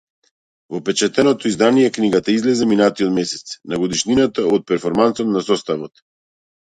Во 0.75 0.79
печатено 0.87 1.33
издание 1.49 1.91
книгата 1.99 2.33
излезе 2.37 2.67
минатиот 2.71 3.13
месец, 3.19 3.53
на 3.75 3.79
годишнината 3.85 4.49
од 4.59 4.67
перформансот 4.73 5.33
на 5.37 5.45
составот. 5.51 6.07